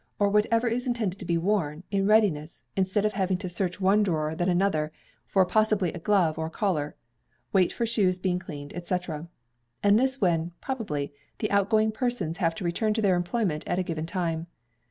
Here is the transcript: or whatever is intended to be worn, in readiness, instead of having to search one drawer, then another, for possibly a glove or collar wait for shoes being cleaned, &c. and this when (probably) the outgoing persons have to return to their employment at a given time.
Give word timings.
or 0.17 0.29
whatever 0.29 0.67
is 0.67 0.87
intended 0.87 1.19
to 1.19 1.25
be 1.25 1.37
worn, 1.37 1.83
in 1.91 2.07
readiness, 2.07 2.63
instead 2.75 3.05
of 3.05 3.13
having 3.13 3.37
to 3.37 3.47
search 3.47 3.79
one 3.79 4.01
drawer, 4.01 4.33
then 4.33 4.49
another, 4.49 4.91
for 5.27 5.45
possibly 5.45 5.93
a 5.93 5.99
glove 5.99 6.39
or 6.39 6.49
collar 6.49 6.95
wait 7.53 7.71
for 7.71 7.85
shoes 7.85 8.17
being 8.17 8.39
cleaned, 8.39 8.73
&c. 8.83 8.97
and 9.83 9.99
this 9.99 10.19
when 10.19 10.53
(probably) 10.59 11.13
the 11.37 11.51
outgoing 11.51 11.91
persons 11.91 12.37
have 12.37 12.55
to 12.55 12.63
return 12.63 12.95
to 12.95 13.01
their 13.03 13.15
employment 13.15 13.63
at 13.67 13.77
a 13.77 13.83
given 13.83 14.07
time. 14.07 14.47